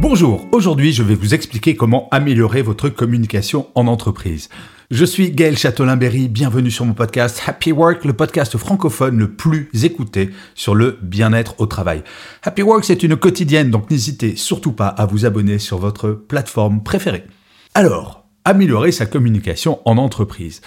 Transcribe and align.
Bonjour, 0.00 0.46
aujourd'hui 0.52 0.92
je 0.92 1.02
vais 1.02 1.16
vous 1.16 1.34
expliquer 1.34 1.74
comment 1.74 2.08
améliorer 2.12 2.62
votre 2.62 2.88
communication 2.88 3.66
en 3.74 3.88
entreprise. 3.88 4.48
Je 4.92 5.04
suis 5.04 5.32
Gaël 5.32 5.58
Châtelain-Berry, 5.58 6.28
bienvenue 6.28 6.70
sur 6.70 6.84
mon 6.84 6.94
podcast 6.94 7.42
Happy 7.44 7.72
Work, 7.72 8.04
le 8.04 8.12
podcast 8.12 8.56
francophone 8.56 9.18
le 9.18 9.32
plus 9.32 9.68
écouté 9.82 10.30
sur 10.54 10.76
le 10.76 10.98
bien-être 11.02 11.56
au 11.58 11.66
travail. 11.66 12.04
Happy 12.44 12.62
Work 12.62 12.84
c'est 12.84 13.02
une 13.02 13.16
quotidienne, 13.16 13.72
donc 13.72 13.90
n'hésitez 13.90 14.36
surtout 14.36 14.70
pas 14.70 14.86
à 14.86 15.04
vous 15.04 15.26
abonner 15.26 15.58
sur 15.58 15.78
votre 15.78 16.10
plateforme 16.10 16.84
préférée. 16.84 17.24
Alors, 17.74 18.17
améliorer 18.48 18.92
sa 18.92 19.04
communication 19.04 19.80
en 19.84 19.98
entreprise. 19.98 20.62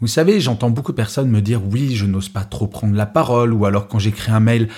Vous 0.00 0.06
savez, 0.06 0.40
j'entends 0.40 0.70
beaucoup 0.70 0.92
de 0.92 0.96
personnes 0.96 1.28
me 1.28 1.42
dire 1.42 1.60
oui, 1.70 1.94
je 1.94 2.06
n'ose 2.06 2.30
pas 2.30 2.44
trop 2.44 2.66
prendre 2.66 2.96
la 2.96 3.04
parole, 3.04 3.52
ou 3.52 3.66
alors 3.66 3.88
quand 3.88 3.98
j'écris 3.98 4.32
un 4.32 4.40
mail, 4.40 4.68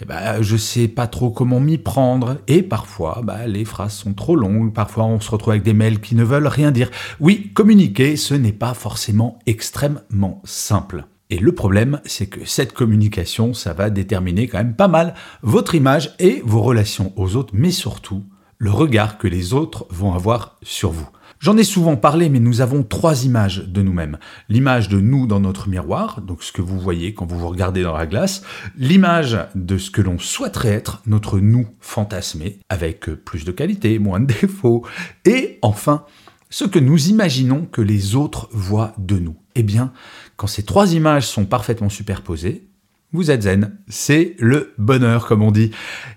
eh 0.00 0.04
ben, 0.04 0.42
je 0.42 0.56
sais 0.56 0.88
pas 0.88 1.06
trop 1.06 1.30
comment 1.30 1.60
m'y 1.60 1.78
prendre, 1.78 2.38
et 2.48 2.62
parfois, 2.62 3.20
bah, 3.22 3.46
les 3.46 3.64
phrases 3.64 3.94
sont 3.94 4.14
trop 4.14 4.34
longues, 4.34 4.74
parfois 4.74 5.04
on 5.04 5.20
se 5.20 5.30
retrouve 5.30 5.52
avec 5.52 5.62
des 5.62 5.74
mails 5.74 6.00
qui 6.00 6.16
ne 6.16 6.24
veulent 6.24 6.48
rien 6.48 6.72
dire. 6.72 6.90
Oui, 7.20 7.52
communiquer, 7.54 8.16
ce 8.16 8.34
n'est 8.34 8.52
pas 8.52 8.74
forcément 8.74 9.38
extrêmement 9.46 10.42
simple. 10.44 11.04
Et 11.30 11.38
le 11.38 11.52
problème, 11.52 12.00
c'est 12.04 12.26
que 12.26 12.44
cette 12.44 12.72
communication, 12.72 13.54
ça 13.54 13.74
va 13.74 13.90
déterminer 13.90 14.48
quand 14.48 14.58
même 14.58 14.74
pas 14.74 14.88
mal 14.88 15.14
votre 15.42 15.76
image 15.76 16.16
et 16.18 16.42
vos 16.44 16.62
relations 16.62 17.12
aux 17.14 17.36
autres, 17.36 17.54
mais 17.54 17.70
surtout 17.70 18.24
le 18.56 18.72
regard 18.72 19.18
que 19.18 19.28
les 19.28 19.54
autres 19.54 19.86
vont 19.90 20.14
avoir 20.14 20.56
sur 20.62 20.90
vous. 20.90 21.08
J'en 21.40 21.56
ai 21.56 21.64
souvent 21.64 21.96
parlé, 21.96 22.28
mais 22.28 22.40
nous 22.40 22.60
avons 22.60 22.82
trois 22.82 23.24
images 23.24 23.64
de 23.66 23.80
nous-mêmes. 23.80 24.18
L'image 24.48 24.88
de 24.88 25.00
nous 25.00 25.26
dans 25.26 25.38
notre 25.38 25.68
miroir, 25.68 26.20
donc 26.20 26.42
ce 26.42 26.50
que 26.50 26.62
vous 26.62 26.80
voyez 26.80 27.14
quand 27.14 27.26
vous 27.26 27.38
vous 27.38 27.48
regardez 27.48 27.82
dans 27.82 27.96
la 27.96 28.06
glace. 28.06 28.42
L'image 28.76 29.38
de 29.54 29.78
ce 29.78 29.90
que 29.90 30.02
l'on 30.02 30.18
souhaiterait 30.18 30.68
être, 30.68 31.02
notre 31.06 31.38
nous 31.38 31.68
fantasmé, 31.80 32.58
avec 32.68 33.06
plus 33.24 33.44
de 33.44 33.52
qualité, 33.52 33.98
moins 33.98 34.20
de 34.20 34.26
défauts. 34.40 34.84
Et 35.24 35.58
enfin, 35.62 36.04
ce 36.50 36.64
que 36.64 36.78
nous 36.78 37.08
imaginons 37.08 37.66
que 37.66 37.82
les 37.82 38.16
autres 38.16 38.48
voient 38.52 38.94
de 38.98 39.18
nous. 39.18 39.36
Eh 39.54 39.62
bien, 39.62 39.92
quand 40.36 40.46
ces 40.46 40.64
trois 40.64 40.94
images 40.94 41.26
sont 41.26 41.44
parfaitement 41.44 41.88
superposées, 41.88 42.67
vous 43.12 43.30
êtes 43.30 43.42
zen, 43.42 43.78
c'est 43.88 44.36
le 44.38 44.74
bonheur 44.76 45.26
comme 45.26 45.42
on 45.42 45.50
dit. 45.50 45.70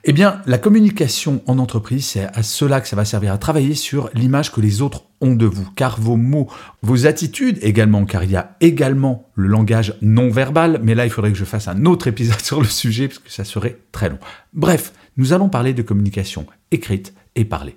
Eh 0.04 0.12
bien, 0.12 0.42
la 0.46 0.58
communication 0.58 1.42
en 1.48 1.58
entreprise, 1.58 2.06
c'est 2.06 2.26
à 2.26 2.44
cela 2.44 2.82
que 2.82 2.88
ça 2.88 2.98
va 2.98 3.06
servir 3.06 3.32
à 3.32 3.38
travailler 3.38 3.76
sur 3.76 4.10
l'image 4.14 4.52
que 4.52 4.60
les 4.60 4.82
autres 4.82 5.06
ont 5.22 5.36
de 5.36 5.46
vous, 5.46 5.70
car 5.76 6.00
vos 6.02 6.18
mots, 6.18 6.50
vos 6.82 7.08
attitudes 7.08 7.60
également, 7.62 8.04
car 8.06 8.26
il 8.26 8.32
y 8.32 8.36
a 8.36 8.58
également 8.60 9.30
le 9.36 9.48
langage 9.48 9.96
non 10.02 10.30
verbal, 10.30 10.82
mais 10.84 10.94
là 10.94 11.06
il 11.06 11.12
faudrait 11.12 11.32
que 11.32 11.38
je 11.38 11.46
fasse 11.46 11.70
un 11.70 11.86
autre 11.86 12.08
épisode 12.08 12.42
sur 12.44 12.60
le 12.60 12.68
sujet 12.68 13.08
parce 13.08 13.20
que 13.20 13.32
ça 13.32 13.46
serait 13.46 13.78
très 13.94 14.10
long. 14.10 14.20
Bref, 14.54 14.92
nous 15.16 15.32
allons 15.32 15.48
parler 15.48 15.74
de 15.74 15.84
communication 15.84 16.46
écrite 16.72 17.14
et 17.36 17.46
parlée. 17.46 17.76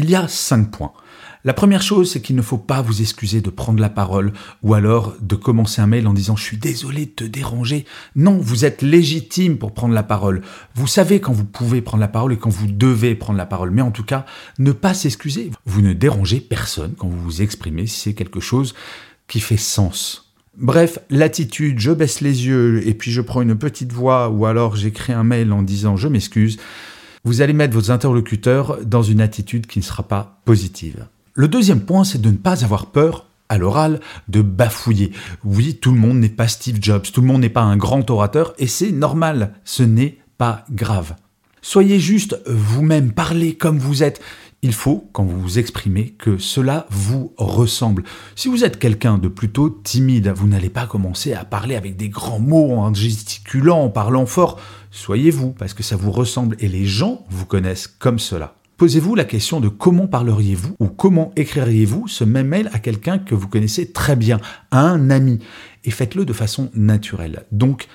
Il 0.00 0.08
y 0.08 0.14
a 0.14 0.28
cinq 0.28 0.70
points. 0.70 0.92
La 1.42 1.52
première 1.52 1.82
chose, 1.82 2.12
c'est 2.12 2.20
qu'il 2.20 2.36
ne 2.36 2.42
faut 2.42 2.56
pas 2.56 2.82
vous 2.82 3.00
excuser 3.00 3.40
de 3.40 3.50
prendre 3.50 3.80
la 3.80 3.88
parole 3.88 4.32
ou 4.62 4.74
alors 4.74 5.16
de 5.20 5.34
commencer 5.34 5.82
un 5.82 5.88
mail 5.88 6.06
en 6.06 6.12
disant 6.12 6.36
je 6.36 6.44
suis 6.44 6.56
désolé 6.56 7.06
de 7.06 7.10
te 7.10 7.24
déranger. 7.24 7.84
Non, 8.14 8.38
vous 8.38 8.64
êtes 8.64 8.82
légitime 8.82 9.58
pour 9.58 9.74
prendre 9.74 9.94
la 9.94 10.04
parole. 10.04 10.42
Vous 10.76 10.86
savez 10.86 11.18
quand 11.18 11.32
vous 11.32 11.44
pouvez 11.44 11.82
prendre 11.82 12.00
la 12.00 12.06
parole 12.06 12.32
et 12.32 12.36
quand 12.36 12.48
vous 12.48 12.68
devez 12.68 13.16
prendre 13.16 13.38
la 13.38 13.44
parole. 13.44 13.72
Mais 13.72 13.82
en 13.82 13.90
tout 13.90 14.04
cas, 14.04 14.24
ne 14.60 14.70
pas 14.70 14.94
s'excuser. 14.94 15.50
Vous 15.66 15.82
ne 15.82 15.94
dérangez 15.94 16.38
personne 16.38 16.94
quand 16.96 17.08
vous 17.08 17.20
vous 17.20 17.42
exprimez 17.42 17.88
si 17.88 17.98
c'est 17.98 18.14
quelque 18.14 18.38
chose 18.38 18.76
qui 19.26 19.40
fait 19.40 19.56
sens. 19.56 20.32
Bref, 20.56 21.00
l'attitude, 21.10 21.80
je 21.80 21.90
baisse 21.90 22.20
les 22.20 22.46
yeux 22.46 22.86
et 22.86 22.94
puis 22.94 23.10
je 23.10 23.20
prends 23.20 23.42
une 23.42 23.58
petite 23.58 23.92
voix 23.92 24.28
ou 24.28 24.46
alors 24.46 24.76
j'écris 24.76 25.12
un 25.12 25.24
mail 25.24 25.52
en 25.52 25.62
disant 25.62 25.96
je 25.96 26.06
m'excuse, 26.06 26.56
vous 27.28 27.42
allez 27.42 27.52
mettre 27.52 27.74
vos 27.74 27.90
interlocuteurs 27.90 28.78
dans 28.86 29.02
une 29.02 29.20
attitude 29.20 29.66
qui 29.66 29.80
ne 29.80 29.84
sera 29.84 30.02
pas 30.02 30.40
positive. 30.46 31.08
Le 31.34 31.46
deuxième 31.46 31.82
point, 31.82 32.02
c'est 32.02 32.22
de 32.22 32.30
ne 32.30 32.38
pas 32.38 32.64
avoir 32.64 32.86
peur 32.86 33.26
à 33.50 33.58
l'oral 33.58 34.00
de 34.28 34.40
bafouiller. 34.40 35.12
Oui, 35.44 35.74
tout 35.74 35.92
le 35.92 35.98
monde 35.98 36.20
n'est 36.20 36.30
pas 36.30 36.48
Steve 36.48 36.78
Jobs, 36.80 37.02
tout 37.12 37.20
le 37.20 37.26
monde 37.26 37.42
n'est 37.42 37.50
pas 37.50 37.60
un 37.60 37.76
grand 37.76 38.10
orateur, 38.10 38.54
et 38.56 38.66
c'est 38.66 38.92
normal, 38.92 39.52
ce 39.64 39.82
n'est 39.82 40.16
pas 40.38 40.64
grave. 40.70 41.16
Soyez 41.60 42.00
juste 42.00 42.40
vous-même, 42.46 43.12
parlez 43.12 43.54
comme 43.56 43.78
vous 43.78 44.02
êtes. 44.02 44.22
Il 44.62 44.72
faut, 44.72 45.06
quand 45.12 45.24
vous 45.24 45.38
vous 45.38 45.58
exprimez, 45.58 46.14
que 46.18 46.38
cela 46.38 46.86
vous 46.88 47.34
ressemble. 47.36 48.04
Si 48.36 48.48
vous 48.48 48.64
êtes 48.64 48.78
quelqu'un 48.78 49.18
de 49.18 49.28
plutôt 49.28 49.68
timide, 49.68 50.32
vous 50.34 50.48
n'allez 50.48 50.70
pas 50.70 50.86
commencer 50.86 51.34
à 51.34 51.44
parler 51.44 51.76
avec 51.76 51.98
des 51.98 52.08
grands 52.08 52.40
mots, 52.40 52.72
en 52.72 52.94
gesticulant, 52.94 53.82
en 53.82 53.90
parlant 53.90 54.24
fort. 54.24 54.58
Soyez 54.90 55.30
vous, 55.30 55.50
parce 55.52 55.74
que 55.74 55.82
ça 55.82 55.96
vous 55.96 56.10
ressemble 56.10 56.56
et 56.60 56.68
les 56.68 56.86
gens 56.86 57.24
vous 57.30 57.46
connaissent 57.46 57.86
comme 57.86 58.18
cela. 58.18 58.54
Posez-vous 58.76 59.16
la 59.16 59.24
question 59.24 59.60
de 59.60 59.68
comment 59.68 60.06
parleriez-vous 60.06 60.76
ou 60.78 60.86
comment 60.86 61.32
écririez-vous 61.34 62.06
ce 62.06 62.22
même 62.22 62.46
mail 62.48 62.70
à 62.72 62.78
quelqu'un 62.78 63.18
que 63.18 63.34
vous 63.34 63.48
connaissez 63.48 63.90
très 63.90 64.14
bien, 64.14 64.38
à 64.70 64.82
un 64.82 65.10
ami, 65.10 65.40
et 65.84 65.90
faites-le 65.90 66.24
de 66.24 66.32
façon 66.32 66.70
naturelle. 66.74 67.44
Donc, 67.50 67.88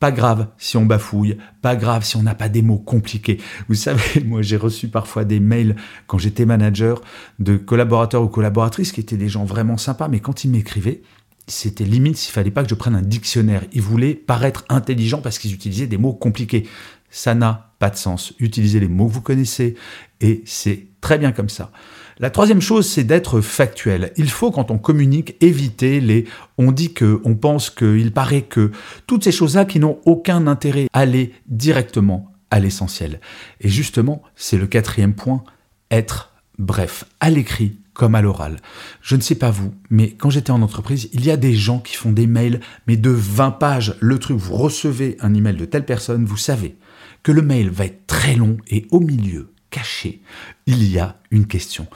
pas 0.00 0.10
grave 0.10 0.48
si 0.56 0.78
on 0.78 0.86
bafouille, 0.86 1.36
pas 1.60 1.76
grave 1.76 2.04
si 2.04 2.16
on 2.16 2.22
n'a 2.22 2.34
pas 2.34 2.48
des 2.48 2.62
mots 2.62 2.78
compliqués. 2.78 3.38
Vous 3.68 3.74
savez, 3.74 4.24
moi 4.26 4.40
j'ai 4.40 4.56
reçu 4.56 4.88
parfois 4.88 5.24
des 5.26 5.40
mails 5.40 5.76
quand 6.06 6.16
j'étais 6.16 6.46
manager 6.46 7.02
de 7.38 7.58
collaborateurs 7.58 8.22
ou 8.22 8.28
collaboratrices 8.28 8.92
qui 8.92 9.00
étaient 9.00 9.18
des 9.18 9.28
gens 9.28 9.44
vraiment 9.44 9.76
sympas, 9.76 10.08
mais 10.08 10.20
quand 10.20 10.42
ils 10.42 10.50
m'écrivaient, 10.50 11.02
c'était 11.50 11.84
limite 11.84 12.16
s'il 12.16 12.32
fallait 12.32 12.50
pas 12.50 12.62
que 12.62 12.68
je 12.68 12.74
prenne 12.74 12.94
un 12.94 13.02
dictionnaire. 13.02 13.64
Ils 13.72 13.82
voulaient 13.82 14.14
paraître 14.14 14.64
intelligents 14.68 15.20
parce 15.20 15.38
qu'ils 15.38 15.52
utilisaient 15.52 15.86
des 15.86 15.98
mots 15.98 16.12
compliqués. 16.12 16.66
Ça 17.10 17.34
n'a 17.34 17.72
pas 17.78 17.90
de 17.90 17.96
sens. 17.96 18.32
Utilisez 18.38 18.80
les 18.80 18.88
mots 18.88 19.08
que 19.08 19.12
vous 19.12 19.20
connaissez 19.20 19.74
et 20.20 20.42
c'est 20.46 20.86
très 21.00 21.18
bien 21.18 21.32
comme 21.32 21.48
ça. 21.48 21.72
La 22.18 22.28
troisième 22.28 22.60
chose, 22.60 22.86
c'est 22.86 23.04
d'être 23.04 23.40
factuel. 23.40 24.12
Il 24.16 24.28
faut, 24.28 24.50
quand 24.50 24.70
on 24.70 24.76
communique, 24.76 25.36
éviter 25.40 26.00
les 26.00 26.26
on 26.58 26.70
dit 26.70 26.92
que, 26.92 27.20
on 27.24 27.34
pense 27.34 27.70
que, 27.70 27.96
il 27.96 28.12
paraît 28.12 28.42
que, 28.42 28.72
toutes 29.06 29.24
ces 29.24 29.32
choses-là 29.32 29.64
qui 29.64 29.80
n'ont 29.80 29.98
aucun 30.04 30.46
intérêt. 30.46 30.86
Aller 30.92 31.32
directement 31.46 32.30
à 32.50 32.60
l'essentiel. 32.60 33.20
Et 33.60 33.70
justement, 33.70 34.22
c'est 34.36 34.58
le 34.58 34.66
quatrième 34.66 35.14
point, 35.14 35.42
être 35.90 36.32
bref, 36.58 37.04
à 37.20 37.30
l'écrit 37.30 37.79
à 38.02 38.22
l'oral. 38.22 38.56
Je 39.02 39.16
ne 39.16 39.20
sais 39.20 39.34
pas 39.34 39.50
vous, 39.50 39.74
mais 39.90 40.10
quand 40.12 40.30
j'étais 40.30 40.50
en 40.50 40.62
entreprise, 40.62 41.08
il 41.12 41.24
y 41.24 41.30
a 41.30 41.36
des 41.36 41.54
gens 41.54 41.78
qui 41.78 41.96
font 41.96 42.12
des 42.12 42.26
mails, 42.26 42.60
mais 42.86 42.96
de 42.96 43.10
20 43.10 43.52
pages. 43.52 43.94
Le 44.00 44.18
truc, 44.18 44.36
vous 44.38 44.56
recevez 44.56 45.16
un 45.20 45.34
email 45.34 45.56
de 45.56 45.64
telle 45.64 45.84
personne, 45.84 46.24
vous 46.24 46.36
savez 46.36 46.76
que 47.22 47.32
le 47.32 47.42
mail 47.42 47.70
va 47.70 47.86
être 47.86 48.06
très 48.06 48.34
long 48.34 48.56
et 48.68 48.86
au 48.90 49.00
milieu, 49.00 49.52
caché, 49.70 50.20
il 50.66 50.84
y 50.90 50.98
a 50.98 51.16
une 51.30 51.46
question. 51.46 51.86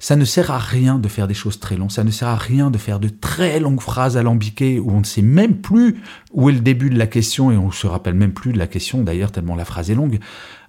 Ça 0.00 0.16
ne 0.16 0.24
sert 0.24 0.50
à 0.50 0.58
rien 0.58 0.98
de 0.98 1.08
faire 1.08 1.28
des 1.28 1.34
choses 1.34 1.60
très 1.60 1.76
longues, 1.76 1.90
ça 1.90 2.04
ne 2.04 2.10
sert 2.10 2.28
à 2.28 2.36
rien 2.36 2.70
de 2.70 2.78
faire 2.78 3.00
de 3.00 3.08
très 3.08 3.60
longues 3.60 3.80
phrases 3.80 4.16
alambiquées 4.16 4.78
où 4.78 4.90
on 4.90 5.00
ne 5.00 5.04
sait 5.04 5.22
même 5.22 5.60
plus 5.60 6.00
où 6.32 6.50
est 6.50 6.52
le 6.52 6.60
début 6.60 6.90
de 6.90 6.98
la 6.98 7.06
question 7.06 7.50
et 7.50 7.56
on 7.56 7.70
se 7.70 7.86
rappelle 7.86 8.14
même 8.14 8.32
plus 8.32 8.52
de 8.52 8.58
la 8.58 8.66
question 8.66 9.02
d'ailleurs 9.02 9.32
tellement 9.32 9.54
la 9.54 9.64
phrase 9.64 9.90
est 9.90 9.94
longue. 9.94 10.18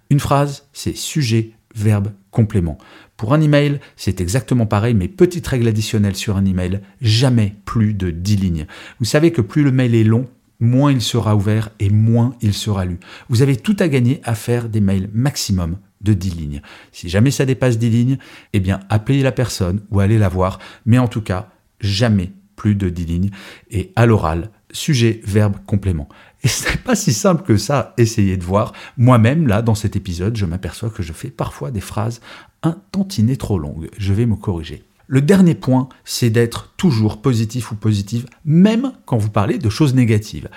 Une 0.09 0.19
phrase, 0.19 0.67
c'est 0.73 0.95
sujet, 0.95 1.53
verbe, 1.75 2.11
complément. 2.31 2.77
Pour 3.17 3.33
un 3.33 3.41
email, 3.41 3.79
c'est 3.95 4.21
exactement 4.21 4.65
pareil, 4.65 4.93
mais 4.93 5.07
petite 5.07 5.47
règle 5.47 5.67
additionnelle 5.67 6.15
sur 6.15 6.37
un 6.37 6.45
email, 6.45 6.81
jamais 7.01 7.55
plus 7.65 7.93
de 7.93 8.11
10 8.11 8.35
lignes. 8.37 8.65
Vous 8.99 9.05
savez 9.05 9.31
que 9.31 9.41
plus 9.41 9.63
le 9.63 9.71
mail 9.71 9.95
est 9.95 10.03
long, 10.03 10.27
moins 10.59 10.91
il 10.91 11.01
sera 11.01 11.35
ouvert 11.35 11.69
et 11.79 11.89
moins 11.89 12.35
il 12.41 12.53
sera 12.53 12.85
lu. 12.85 12.99
Vous 13.29 13.41
avez 13.41 13.55
tout 13.55 13.75
à 13.79 13.87
gagner 13.87 14.21
à 14.23 14.35
faire 14.35 14.69
des 14.69 14.81
mails 14.81 15.09
maximum 15.13 15.77
de 16.01 16.13
10 16.13 16.29
lignes. 16.31 16.61
Si 16.91 17.09
jamais 17.09 17.31
ça 17.31 17.45
dépasse 17.45 17.77
10 17.77 17.89
lignes, 17.89 18.17
eh 18.53 18.59
bien 18.59 18.79
appelez 18.89 19.21
la 19.21 19.31
personne 19.31 19.81
ou 19.91 19.99
allez 19.99 20.17
la 20.17 20.29
voir, 20.29 20.59
mais 20.85 20.97
en 20.97 21.07
tout 21.07 21.21
cas, 21.21 21.49
jamais 21.79 22.31
plus 22.55 22.75
de 22.75 22.89
10 22.89 23.05
lignes 23.05 23.29
et 23.71 23.91
à 23.95 24.05
l'oral, 24.05 24.49
sujet, 24.73 25.21
verbe, 25.23 25.55
complément. 25.65 26.09
Et 26.43 26.49
ce 26.49 26.69
n'est 26.69 26.77
pas 26.77 26.95
si 26.95 27.13
simple 27.13 27.43
que 27.43 27.55
ça, 27.55 27.93
essayez 27.97 28.35
de 28.35 28.43
voir. 28.43 28.73
Moi-même, 28.97 29.47
là, 29.47 29.61
dans 29.61 29.75
cet 29.75 29.95
épisode, 29.95 30.35
je 30.35 30.45
m'aperçois 30.45 30.89
que 30.89 31.01
je 31.01 31.13
fais 31.13 31.29
parfois 31.29 31.71
des 31.71 31.81
phrases 31.81 32.19
un 32.63 32.77
tantinet 32.91 33.37
trop 33.37 33.59
longues. 33.59 33.89
Je 33.97 34.13
vais 34.13 34.25
me 34.25 34.35
corriger. 34.35 34.83
Le 35.13 35.21
dernier 35.21 35.53
point, 35.53 35.89
c'est 36.05 36.31
d'être 36.31 36.73
toujours 36.75 37.21
positif 37.21 37.71
ou 37.71 37.75
positive, 37.75 38.25
même 38.45 38.93
quand 39.05 39.19
vous 39.19 39.29
parlez 39.29 39.59
de 39.59 39.69
choses 39.69 39.93
négatives. 39.93 40.49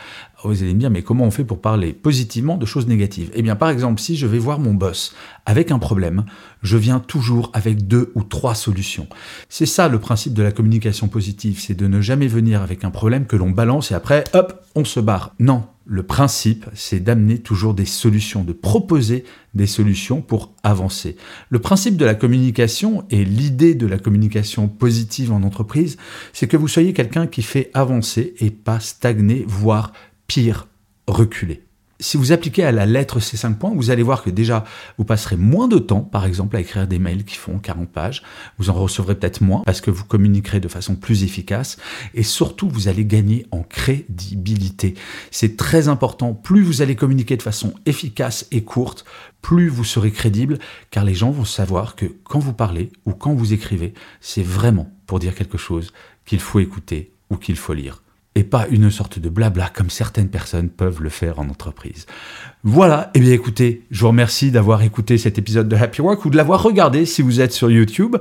Vous 0.45 0.63
allez 0.63 0.73
me 0.73 0.81
dire, 0.81 0.89
mais 0.89 1.03
comment 1.03 1.25
on 1.25 1.31
fait 1.31 1.45
pour 1.45 1.61
parler 1.61 1.93
positivement 1.93 2.57
de 2.57 2.65
choses 2.65 2.87
négatives? 2.87 3.31
Eh 3.35 3.43
bien, 3.43 3.55
par 3.55 3.69
exemple, 3.69 4.01
si 4.01 4.17
je 4.17 4.27
vais 4.27 4.39
voir 4.39 4.59
mon 4.59 4.73
boss 4.73 5.15
avec 5.45 5.71
un 5.73 5.79
problème, 5.79 6.25
je 6.63 6.79
viens 6.79 7.01
toujours 7.01 7.51
avec 7.53 7.87
deux 7.87 8.13
ou 8.15 8.23
trois 8.23 8.55
solutions. 8.55 9.09
C'est 9.51 9.67
ça 9.67 9.89
le 9.89 9.99
principe 9.99 10.33
de 10.33 10.43
la 10.43 10.53
communication 10.53 11.09
positive, 11.09 11.61
c'est 11.61 11.75
de 11.75 11.87
ne 11.87 12.01
jamais 12.01 12.27
venir 12.27 12.63
avec 12.63 12.83
un 12.83 12.91
problème 12.91 13.27
que 13.27 13.37
l'on 13.37 13.51
balance 13.51 13.91
et 13.91 13.95
après, 13.95 14.25
hop, 14.33 14.65
on 14.75 14.87
se 14.87 15.01
barre. 15.01 15.35
Non, 15.39 15.65
le 15.87 16.03
principe, 16.03 16.67
c'est 16.75 17.01
d'amener 17.01 17.39
toujours 17.39 17.73
des 17.73 17.85
solutions, 17.85 18.43
de 18.43 18.53
proposer 18.53 19.25
des 19.55 19.69
solutions 19.69 20.21
pour 20.21 20.53
avancer. 20.65 21.17
Le 21.49 21.61
principe 21.61 21.97
de 21.97 22.05
la 22.05 22.17
communication 22.17 23.05
et 23.11 23.25
l'idée 23.25 23.75
de 23.75 23.87
la 23.87 23.99
communication 23.99 24.69
positive 24.69 25.33
en 25.33 25.45
entreprise, 25.45 25.97
c'est 26.33 26.49
que 26.49 26.57
vous 26.57 26.69
soyez 26.69 26.93
quelqu'un 26.93 27.29
qui 27.29 27.43
fait 27.43 27.71
avancer 27.73 28.35
et 28.41 28.51
pas 28.51 28.81
stagner, 28.81 29.45
voire 29.47 29.93
pire, 30.27 30.67
reculer 31.07 31.66
si 31.99 32.17
vous 32.17 32.33
appliquez 32.33 32.63
à 32.63 32.73
la 32.73 32.85
lettre 32.85 33.21
ces 33.21 33.37
cinq 33.37 33.59
points, 33.59 33.73
vous 33.75 33.91
allez 33.91 34.03
voir 34.03 34.23
que 34.23 34.31
déjà, 34.31 34.65
vous 34.99 35.05
passerez 35.05 35.37
moins 35.37 35.69
de 35.69 35.79
temps, 35.79 36.01
par 36.01 36.27
exemple, 36.27 36.57
à 36.57 36.61
écrire 36.61 36.87
des 36.87 36.99
mails 36.99 37.25
qui 37.25 37.37
font 37.37 37.59
40 37.59 37.89
pages. 37.89 38.23
Vous 38.59 38.71
en 38.71 38.75
recevrez 38.75 39.15
peut-être 39.15 39.41
moins 39.41 39.63
parce 39.65 39.81
que 39.81 39.91
vous 39.91 40.05
communiquerez 40.05 40.61
de 40.61 40.69
façon 40.69 40.95
plus 40.95 41.25
efficace. 41.25 41.79
Et 42.15 42.23
surtout, 42.23 42.69
vous 42.69 42.89
allez 42.89 43.05
gagner 43.05 43.47
en 43.51 43.63
crédibilité. 43.63 44.95
C'est 45.31 45.57
très 45.57 45.89
important. 45.89 46.35
Plus 46.35 46.63
vous 46.63 46.83
allez 46.83 46.97
communiquer 46.97 47.37
de 47.37 47.43
façon 47.43 47.75
efficace 47.87 48.47
et 48.51 48.63
courte, 48.63 49.05
plus 49.41 49.69
vous 49.69 49.85
serez 49.85 50.11
crédible, 50.11 50.59
car 50.91 51.05
les 51.05 51.15
gens 51.15 51.31
vont 51.31 51.45
savoir 51.45 51.97
que 51.97 52.07
quand 52.25 52.39
vous 52.39 52.53
parlez 52.53 52.91
ou 53.07 53.13
quand 53.13 53.35
vous 53.35 53.53
écrivez, 53.53 53.95
c'est 54.21 54.43
vraiment 54.43 54.91
pour 55.07 55.19
dire 55.19 55.35
quelque 55.35 55.59
chose 55.59 55.93
qu'il 56.25 56.41
faut 56.41 56.61
écouter 56.61 57.13
ou 57.31 57.37
qu'il 57.37 57.57
faut 57.57 57.75
lire 57.75 58.03
et 58.37 58.45
pas 58.45 58.67
une 58.71 58.91
sorte 58.91 59.19
de 59.19 59.29
blabla 59.29 59.71
comme 59.75 59.91
certaines 59.91 60.29
personnes 60.29 60.69
peuvent 60.69 61.03
le 61.03 61.09
faire 61.09 61.41
en 61.41 61.49
entreprise. 61.49 62.07
Voilà, 62.63 63.11
et 63.15 63.19
eh 63.19 63.21
bien 63.21 63.33
écoutez, 63.33 63.83
je 63.91 64.03
vous 64.03 64.09
remercie 64.09 64.51
d'avoir 64.51 64.83
écouté 64.83 65.19
cet 65.19 65.39
épisode 65.39 65.69
de 65.69 65.75
Happy 65.75 66.03
Work 66.03 66.25
ou 66.25 66.31
de 66.31 66.37
l'avoir 66.37 66.63
regardé 66.63 67.07
si 67.07 67.23
vous 67.23 67.41
êtes 67.41 67.53
sur 67.53 67.71
YouTube. 67.71 68.17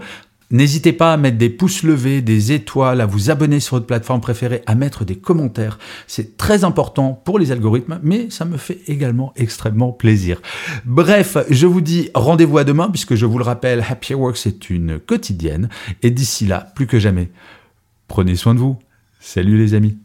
N'hésitez 0.51 0.93
pas 0.93 1.11
à 1.11 1.17
mettre 1.17 1.37
des 1.37 1.49
pouces 1.49 1.83
levés, 1.83 2.21
des 2.21 2.53
étoiles, 2.53 3.01
à 3.01 3.05
vous 3.05 3.29
abonner 3.29 3.59
sur 3.59 3.75
votre 3.75 3.87
plateforme 3.87 4.21
préférée, 4.21 4.61
à 4.67 4.75
mettre 4.75 5.03
des 5.03 5.17
commentaires. 5.17 5.79
C'est 6.07 6.37
très 6.37 6.63
important 6.63 7.19
pour 7.25 7.37
les 7.37 7.51
algorithmes, 7.51 7.99
mais 8.01 8.29
ça 8.29 8.45
me 8.45 8.57
fait 8.57 8.79
également 8.87 9.33
extrêmement 9.35 9.91
plaisir. 9.91 10.41
Bref, 10.85 11.37
je 11.49 11.65
vous 11.65 11.81
dis 11.81 12.09
rendez-vous 12.13 12.59
à 12.59 12.63
demain, 12.63 12.89
puisque 12.89 13.15
je 13.15 13.25
vous 13.25 13.39
le 13.39 13.43
rappelle, 13.43 13.83
Happy 13.89 14.13
Work 14.13 14.37
c'est 14.37 14.69
une 14.69 14.99
quotidienne. 14.99 15.67
Et 16.03 16.11
d'ici 16.11 16.45
là, 16.45 16.71
plus 16.75 16.87
que 16.87 16.99
jamais, 16.99 17.31
prenez 18.07 18.35
soin 18.35 18.53
de 18.53 18.59
vous. 18.59 18.77
Salut 19.19 19.57
les 19.57 19.73
amis. 19.73 20.04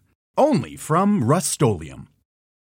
Only 0.37 0.77
from 0.77 1.23
Rust 1.23 1.61